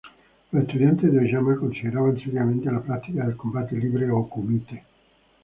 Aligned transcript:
Los 0.51 0.63
estudiantes 0.63 1.13
de 1.13 1.19
Oyama 1.19 1.55
consideraban 1.59 2.17
seriamente 2.19 2.71
la 2.71 2.81
práctica 2.81 3.23
del 3.23 3.37
combate 3.37 3.75
libre 3.75 4.09
o 4.09 4.27
kumite. 4.27 4.83